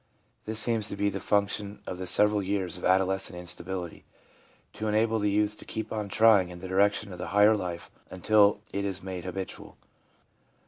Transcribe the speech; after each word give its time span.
This 0.45 0.57
seems 0.57 0.87
to 0.87 0.95
be 0.95 1.11
the 1.11 1.19
function 1.19 1.79
of 1.85 1.99
the 1.99 2.07
several 2.07 2.41
years 2.41 2.75
of 2.75 2.83
adolescent 2.83 3.37
insta 3.39 3.61
bility— 3.63 4.01
to 4.73 4.87
enable 4.87 5.19
the 5.19 5.29
youth 5.29 5.57
to 5.57 5.63
keep 5.65 5.93
on 5.93 6.09
trying 6.09 6.49
in 6.49 6.57
the 6.57 6.67
direction 6.67 7.11
of 7.11 7.19
the 7.19 7.27
higher 7.37 7.55
life 7.55 7.91
until 8.09 8.61
it 8.73 8.83
is 8.83 9.03
made 9.03 9.25
habitual. 9.25 9.77